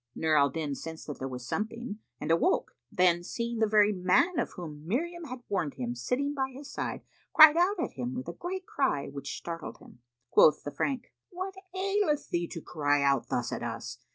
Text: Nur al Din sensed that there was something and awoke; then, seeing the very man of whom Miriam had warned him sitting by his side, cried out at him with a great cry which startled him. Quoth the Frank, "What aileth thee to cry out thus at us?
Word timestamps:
Nur 0.15 0.35
al 0.35 0.49
Din 0.49 0.73
sensed 0.73 1.05
that 1.05 1.19
there 1.19 1.27
was 1.27 1.45
something 1.47 1.99
and 2.19 2.31
awoke; 2.31 2.75
then, 2.91 3.23
seeing 3.23 3.59
the 3.59 3.67
very 3.67 3.91
man 3.93 4.39
of 4.39 4.53
whom 4.53 4.83
Miriam 4.87 5.25
had 5.25 5.41
warned 5.47 5.75
him 5.75 5.93
sitting 5.93 6.33
by 6.33 6.49
his 6.51 6.71
side, 6.73 7.03
cried 7.33 7.55
out 7.55 7.79
at 7.79 7.91
him 7.91 8.15
with 8.15 8.27
a 8.27 8.33
great 8.33 8.65
cry 8.65 9.09
which 9.09 9.37
startled 9.37 9.77
him. 9.77 9.99
Quoth 10.31 10.63
the 10.63 10.71
Frank, 10.71 11.13
"What 11.29 11.53
aileth 11.75 12.29
thee 12.29 12.47
to 12.47 12.61
cry 12.61 13.03
out 13.03 13.27
thus 13.29 13.51
at 13.53 13.61
us? 13.61 13.99